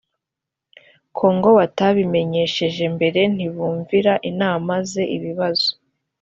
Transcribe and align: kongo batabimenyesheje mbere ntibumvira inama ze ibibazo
kongo 1.17 1.49
batabimenyesheje 1.59 2.83
mbere 2.95 3.21
ntibumvira 3.35 4.13
inama 4.31 4.73
ze 4.89 5.03
ibibazo 5.15 5.69